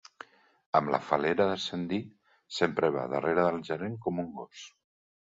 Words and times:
Amb 0.77 0.87
la 0.93 0.99
fal·lera 1.09 1.45
d'ascendir, 1.49 1.99
sempre 2.59 2.89
va 2.95 3.03
darrere 3.11 3.43
el 3.51 3.59
gerent 3.69 3.99
com 4.07 4.23
un 4.25 4.33
gos. 4.39 4.65